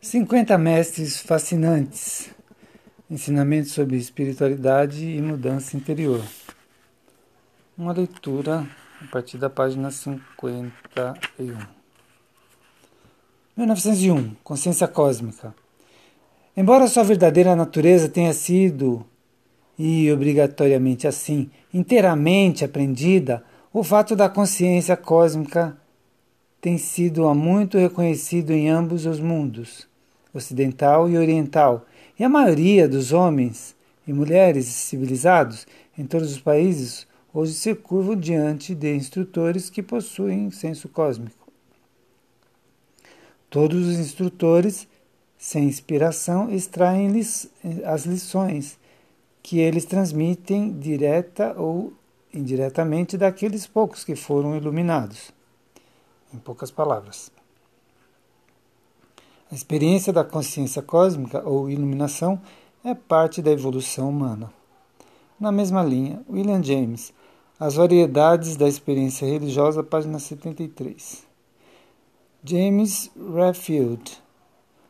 [0.00, 2.30] 50 mestres fascinantes.
[3.10, 6.22] Ensinamentos sobre espiritualidade e mudança interior.
[7.76, 8.66] Uma leitura
[9.00, 11.58] a partir da página 51.
[13.56, 15.54] 1901 Consciência Cósmica.
[16.56, 19.04] Embora sua verdadeira natureza tenha sido,
[19.78, 23.42] e obrigatoriamente assim, inteiramente aprendida,
[23.72, 25.76] o fato da consciência cósmica
[26.60, 29.86] tem sido há muito reconhecido em ambos os mundos,
[30.32, 31.86] ocidental e oriental,
[32.18, 33.74] e a maioria dos homens
[34.06, 35.66] e mulheres civilizados
[35.98, 41.46] em todos os países hoje se curvam diante de instrutores que possuem senso cósmico.
[43.50, 44.88] Todos os instrutores,
[45.38, 47.10] sem inspiração, extraem
[47.84, 48.78] as lições
[49.42, 51.92] que eles transmitem direta ou
[52.32, 55.35] indiretamente daqueles poucos que foram iluminados.
[56.34, 57.30] Em poucas palavras.
[59.50, 62.40] A experiência da consciência cósmica ou iluminação
[62.82, 64.52] é parte da evolução humana.
[65.38, 67.12] Na mesma linha, William James,
[67.58, 71.24] As Variedades da Experiência Religiosa, página 73.
[72.42, 74.20] James Redfield,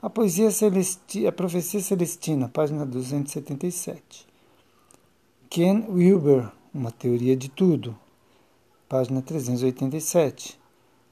[0.00, 4.26] A Poesia Celesti A Profecia Celestina, página 277.
[5.50, 7.98] Ken Wilber, Uma Teoria de Tudo,
[8.88, 10.58] página 387.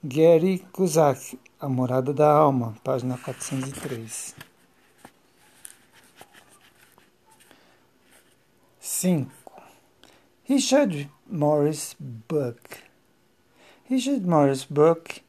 [0.09, 4.37] Gary Cusack, A Morada da Alma, página 403.
[8.79, 9.33] 5.
[10.45, 12.57] Richard Morris Buck
[13.91, 15.23] Richard Morris Buck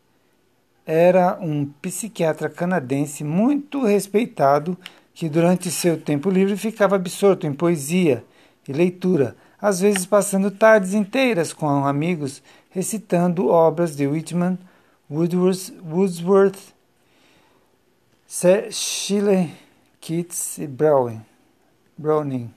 [0.85, 4.77] era um psiquiatra canadense muito respeitado
[5.11, 8.23] que durante seu tempo livre ficava absorto em poesia
[8.67, 14.55] e leitura, às vezes passando tardes inteiras com amigos recitando obras de Whitman,
[15.09, 16.73] Wordsworth,
[18.27, 19.53] Shelley,
[20.01, 22.51] Keats e Browning.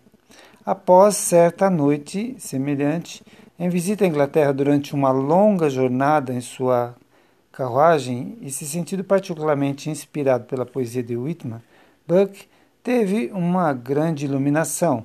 [0.66, 3.22] Após certa noite semelhante,
[3.56, 6.96] em visita à Inglaterra durante uma longa jornada em sua
[7.52, 11.62] carruagem e se sentindo particularmente inspirado pela poesia de Whitman,
[12.04, 12.48] Buck
[12.82, 15.04] teve uma grande iluminação,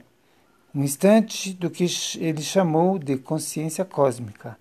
[0.74, 1.86] um instante do que
[2.18, 4.58] ele chamou de consciência cósmica.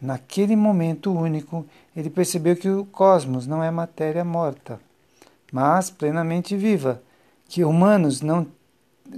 [0.00, 1.66] Naquele momento único,
[1.96, 4.80] ele percebeu que o cosmos não é matéria morta,
[5.52, 7.02] mas plenamente viva,
[7.48, 8.46] que humanos não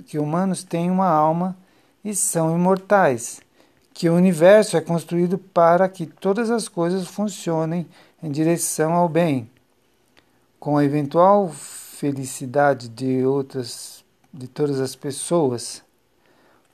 [0.07, 1.57] que humanos têm uma alma
[2.05, 3.41] e são imortais,
[3.93, 7.87] que o universo é construído para que todas as coisas funcionem
[8.23, 9.51] em direção ao bem,
[10.61, 15.83] com a eventual felicidade de outras de todas as pessoas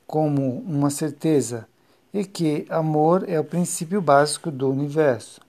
[0.07, 1.67] como uma certeza
[2.13, 5.41] e que amor é o princípio básico do universo.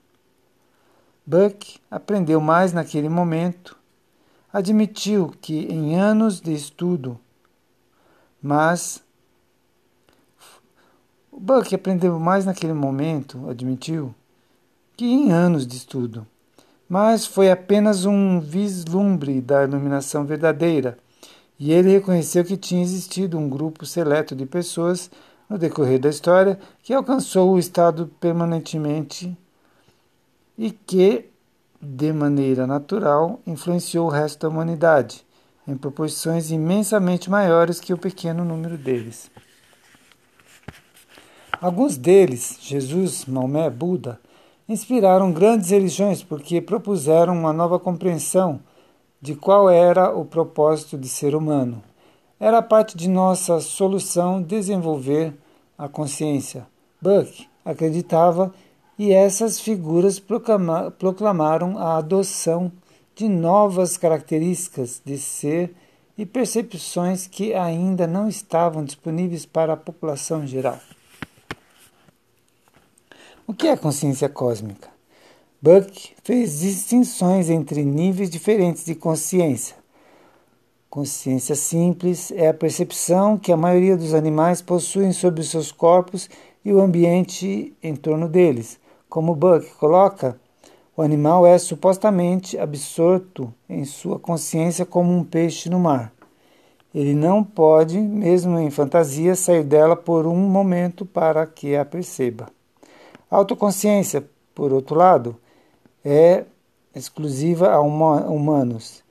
[1.26, 3.76] Buck aprendeu mais naquele momento,
[4.52, 7.18] admitiu que em anos de estudo,
[8.42, 9.02] mas
[11.40, 14.12] Buck aprendeu mais naquele momento, admitiu,
[14.96, 16.26] que em anos de estudo,
[16.88, 20.98] mas foi apenas um vislumbre da iluminação verdadeira,
[21.56, 25.10] e ele reconheceu que tinha existido um grupo seleto de pessoas
[25.48, 29.36] no decorrer da história, que alcançou o estado permanentemente
[30.56, 31.30] e que,
[31.80, 35.24] de maneira natural, influenciou o resto da humanidade,
[35.66, 39.30] em proporções imensamente maiores que o pequeno número deles.
[41.60, 44.20] Alguns deles, Jesus, Maomé, Buda,
[44.68, 48.60] inspiraram grandes religiões porque propuseram uma nova compreensão
[49.20, 51.82] de qual era o propósito de ser humano.
[52.40, 55.34] Era parte de nossa solução desenvolver
[55.76, 56.68] a consciência.
[57.02, 58.54] Buck acreditava
[58.96, 60.20] e essas figuras
[60.98, 62.70] proclamaram a adoção
[63.16, 65.74] de novas características de ser
[66.16, 70.78] e percepções que ainda não estavam disponíveis para a população geral.
[73.46, 74.88] O que é consciência cósmica?
[75.60, 79.77] Buck fez distinções entre níveis diferentes de consciência
[80.90, 86.30] Consciência simples é a percepção que a maioria dos animais possuem sobre seus corpos
[86.64, 88.80] e o ambiente em torno deles.
[89.06, 90.40] Como Buck coloca,
[90.96, 96.10] o animal é supostamente absorto em sua consciência como um peixe no mar.
[96.94, 102.48] Ele não pode, mesmo em fantasia, sair dela por um momento para que a perceba.
[103.30, 105.36] A autoconsciência, por outro lado,
[106.02, 106.46] é
[106.94, 109.06] exclusiva a humanos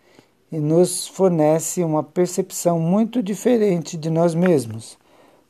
[0.52, 4.98] e nos fornece uma percepção muito diferente de nós mesmos.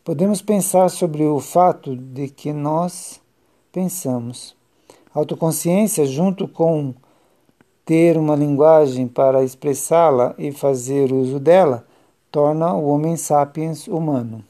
[0.03, 3.21] Podemos pensar sobre o fato de que nós
[3.71, 4.55] pensamos.
[5.13, 6.93] Autoconsciência, junto com
[7.85, 11.85] ter uma linguagem para expressá-la e fazer uso dela
[12.31, 14.43] torna o homem sapiens humano.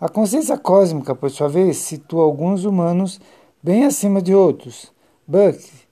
[0.00, 3.20] A consciência cósmica, por sua vez, situa alguns humanos
[3.62, 4.92] bem acima de outros.
[5.26, 5.87] Buck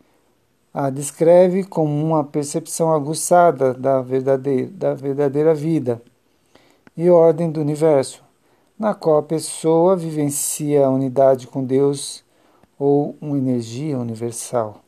[0.79, 6.03] a descreve como uma percepção aguçada da verdadeira, da verdadeira vida
[6.95, 8.23] e ordem do universo,
[8.79, 12.23] na qual a pessoa vivencia a unidade com Deus
[12.79, 14.83] ou uma energia universal.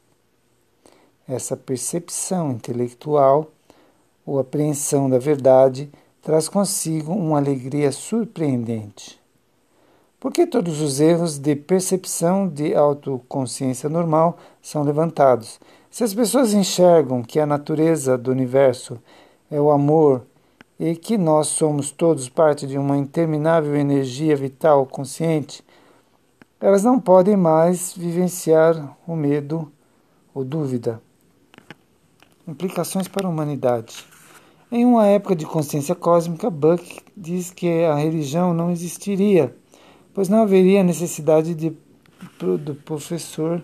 [1.26, 3.50] Essa percepção intelectual
[4.26, 9.19] ou apreensão da verdade traz consigo uma alegria surpreendente.
[10.20, 15.58] Porque todos os erros de percepção de autoconsciência normal são levantados.
[15.98, 19.02] Se as pessoas enxergam que a natureza do universo
[19.50, 20.24] é o amor
[20.78, 25.60] e que nós somos todos parte de uma interminável energia vital consciente,
[26.60, 29.72] elas não podem mais vivenciar o medo
[30.32, 31.02] ou dúvida.
[32.46, 34.06] Implicações para a humanidade.
[34.70, 39.52] Em uma época de consciência cósmica, Buck diz que a religião não existiria,
[40.14, 41.76] pois não haveria necessidade de,
[42.40, 43.60] do professor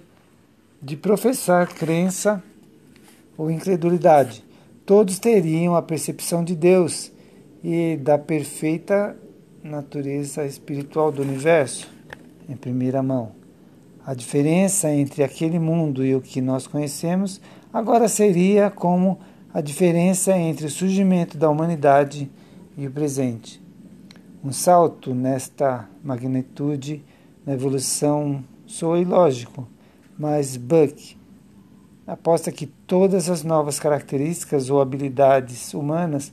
[0.85, 2.43] de professar crença
[3.39, 4.45] ou incredulidade.
[4.85, 7.11] Todos teriam a percepção de Deus
[7.63, 9.17] e da perfeita
[9.63, 11.91] natureza espiritual do universo
[12.47, 13.33] em primeira mão.
[14.05, 17.41] A diferença entre aquele mundo e o que nós conhecemos
[17.73, 19.19] agora seria como
[19.55, 22.31] a diferença entre o surgimento da humanidade
[22.77, 23.59] e o presente.
[24.45, 27.03] Um salto nesta magnitude
[27.47, 29.67] na evolução soa ilógico,
[30.19, 31.17] mas Buck
[32.07, 36.33] aposta que todas as novas características ou habilidades humanas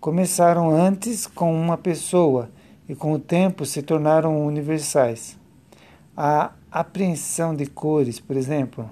[0.00, 2.48] começaram antes com uma pessoa
[2.88, 5.38] e com o tempo se tornaram universais.
[6.16, 8.88] A apreensão de cores, por exemplo,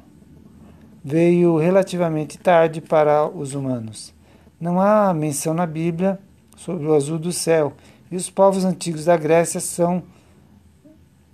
[1.02, 4.14] veio relativamente tarde para os humanos.
[4.60, 6.18] Não há menção na Bíblia
[6.56, 7.72] sobre o azul do céu,
[8.10, 10.02] e os povos antigos da Grécia são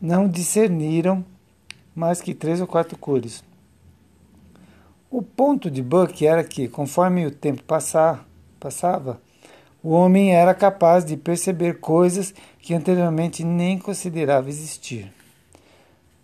[0.00, 1.24] não discerniram
[1.96, 3.42] mais que três ou quatro cores.
[5.10, 8.28] O ponto de Buck era que, conforme o tempo passar,
[8.60, 9.20] passava,
[9.82, 15.10] o homem era capaz de perceber coisas que anteriormente nem considerava existir.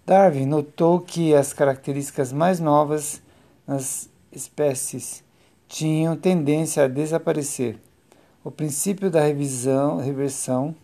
[0.04, 3.22] Darwin notou que as características mais novas
[3.66, 5.22] nas espécies
[5.68, 7.78] tinham tendência a desaparecer.
[8.44, 10.74] O princípio da revisão, reversão.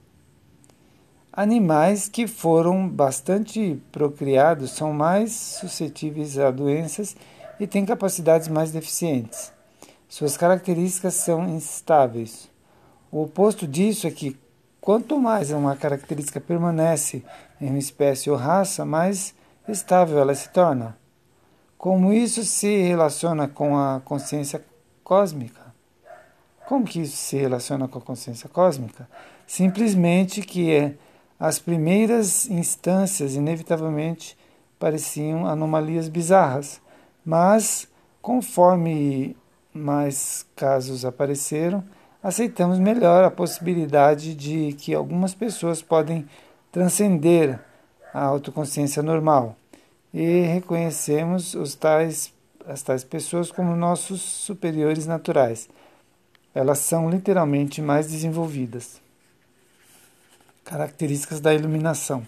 [1.41, 7.15] Animais que foram bastante procriados são mais suscetíveis a doenças
[7.61, 9.53] e têm capacidades mais deficientes.
[10.09, 12.51] Suas características são instáveis.
[13.09, 14.37] O oposto disso é que
[14.81, 17.23] quanto mais uma característica permanece
[17.61, 19.33] em uma espécie ou raça, mais
[19.69, 20.99] estável ela se torna.
[21.79, 24.61] Como isso se relaciona com a consciência
[25.05, 25.73] cósmica?
[26.67, 29.09] Como que isso se relaciona com a consciência cósmica?
[29.47, 30.99] Simplesmente que
[31.39, 34.37] as primeiras instâncias inevitavelmente
[34.79, 36.81] pareciam anomalias bizarras,
[37.25, 37.87] mas
[38.21, 39.37] conforme
[39.73, 41.85] mais casos apareceram,
[42.23, 46.29] aceitamos melhor a possibilidade de que algumas pessoas podem
[46.73, 47.59] transcender
[48.13, 49.57] a autoconsciência normal
[50.13, 52.33] e reconhecemos os tais,
[52.67, 55.69] as tais pessoas como nossos superiores naturais.
[56.55, 59.01] Elas são literalmente mais desenvolvidas.
[60.69, 62.27] Características da iluminação.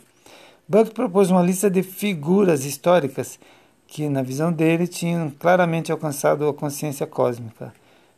[0.67, 3.39] Buck propôs uma lista de figuras históricas
[3.87, 7.71] que, na visão dele, tinham claramente alcançado a consciência cósmica.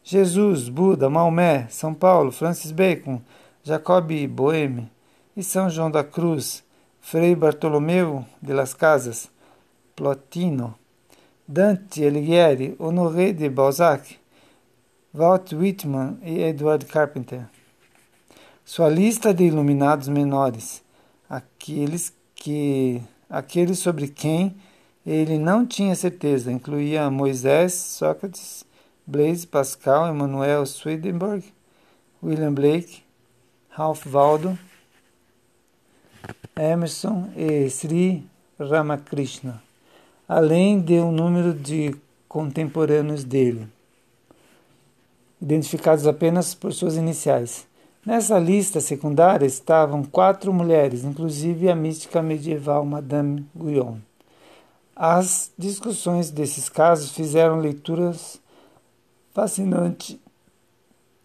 [0.05, 3.21] Jesus, Buda, Maomé, São Paulo, Francis Bacon,
[3.65, 4.89] Jacob Boehme,
[5.37, 6.63] e São João da Cruz,
[7.01, 9.29] Frei Bartolomeu de las Casas,
[9.97, 10.77] Plotino,
[11.49, 14.17] Dante Alighieri, Honoré de Balzac,
[15.13, 17.49] Walt Whitman e Edward Carpenter.
[18.65, 20.83] Sua lista de iluminados menores,
[21.29, 24.55] aqueles que aqueles sobre quem
[25.05, 28.65] ele não tinha certeza, incluía Moisés, Sócrates,
[29.05, 31.45] Blaise Pascal, Emmanuel Swedenborg,
[32.23, 33.03] William Blake,
[33.69, 34.57] Ralph Waldo
[36.55, 38.25] Emerson e Sri
[38.59, 39.61] Ramakrishna,
[40.29, 41.97] além de um número de
[42.29, 43.67] contemporâneos dele,
[45.41, 47.67] identificados apenas por suas iniciais.
[48.05, 53.99] Nessa lista secundária estavam quatro mulheres, inclusive a mística medieval Madame Guyon.
[54.95, 58.41] As discussões desses casos fizeram leituras
[59.33, 60.19] fascinantes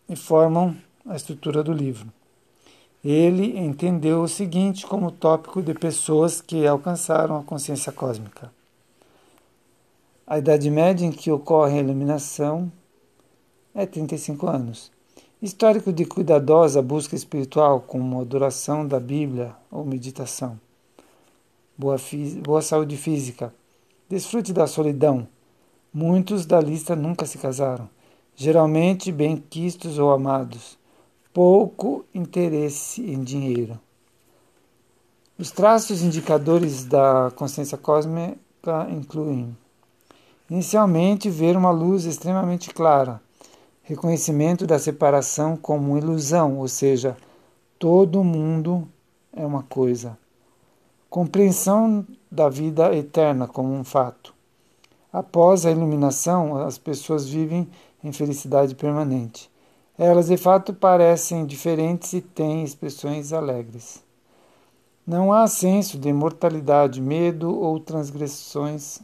[0.07, 2.13] e formam a estrutura do livro.
[3.03, 8.51] Ele entendeu o seguinte como tópico de pessoas que alcançaram a consciência cósmica.
[10.27, 12.72] A idade média em que ocorre a iluminação
[13.74, 14.97] é 35 anos.
[15.39, 20.60] Histórico de cuidadosa busca espiritual, como adoração da Bíblia ou meditação.
[21.77, 21.96] Boa,
[22.41, 23.53] boa saúde física.
[24.10, 25.27] Desfrute da solidão.
[25.94, 27.88] Muitos da lista nunca se casaram,
[28.36, 30.75] geralmente bem-quistos ou amados.
[31.32, 33.79] Pouco interesse em dinheiro.
[35.38, 39.56] Os traços indicadores da consciência cósmica incluem:
[40.50, 43.22] inicialmente, ver uma luz extremamente clara,
[43.88, 47.15] reconhecimento da separação como ilusão, ou seja,
[47.79, 48.86] todo mundo
[49.32, 50.17] é uma coisa,
[51.10, 54.36] compreensão da vida eterna como um fato.
[55.12, 57.65] Após a iluminação, as pessoas vivem
[58.03, 59.50] em felicidade permanente.
[59.98, 64.03] Elas de fato parecem diferentes e têm expressões alegres.
[65.08, 69.00] Não há senso de mortalidade, medo ou transgressões.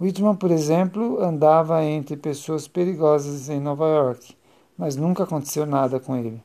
[0.00, 4.34] Whitman, por exemplo, andava entre pessoas perigosas em Nova York,
[4.76, 6.42] mas nunca aconteceu nada com ele.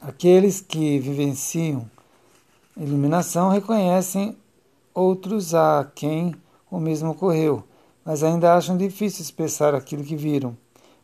[0.00, 1.88] Aqueles que vivenciam
[2.76, 4.36] iluminação reconhecem
[4.92, 6.34] outros a quem
[6.68, 7.62] o mesmo ocorreu,
[8.04, 10.56] mas ainda acham difícil expressar aquilo que viram.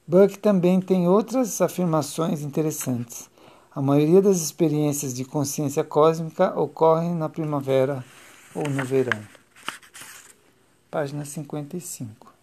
[0.07, 3.31] Buck também tem outras afirmações interessantes.
[3.75, 8.05] A maioria das experiências de consciência cósmica ocorrem na primavera
[8.55, 9.34] ou no verão.
[10.95, 12.34] Página 55.